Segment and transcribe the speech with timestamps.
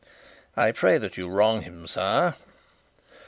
[0.57, 2.33] "I pray that you wrong him, sire."